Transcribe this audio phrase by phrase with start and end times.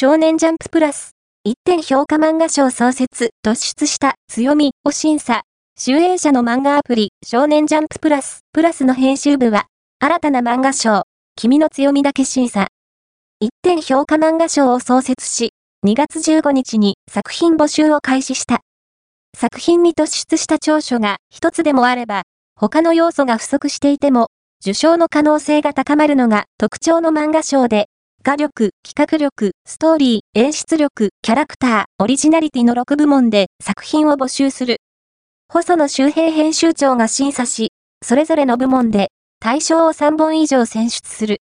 [0.00, 1.10] 少年ジャンププラス、
[1.46, 4.14] 1点評価漫画賞創設、突出した。
[4.28, 5.42] 強みを審査。
[5.78, 9.66] 集英社の漫画アプリ、少年ジャンププラス、プラスの編集部は、
[9.98, 11.02] 新たな漫画賞、
[11.36, 12.68] 君の強みだけ審査。
[13.44, 15.52] 1点評価漫画賞を創設し、
[15.84, 16.96] 2月15日に。
[17.12, 18.60] 作品募集を開始した。
[19.36, 21.18] 作品に突出した長所が。
[21.28, 22.22] 一つでもあれば、
[22.56, 24.28] 他の要素が不足していても、
[24.62, 27.88] 受賞の可能性が高まるのが特徴の漫画賞で、
[28.22, 34.76] 画力、企画力、ストーリー、演出力、キャラクター、オリジナリティの6部門で作品を募集する。
[35.48, 37.72] 細野周平編集長が審査し、
[38.04, 39.08] それぞれの部門で
[39.40, 41.38] 対象を3本以上選出する。